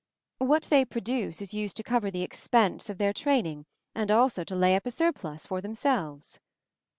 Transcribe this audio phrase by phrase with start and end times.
[0.39, 4.43] What they produce is used to cover the expense of their train ing, and also
[4.43, 6.39] to lay up a surplus for them selves."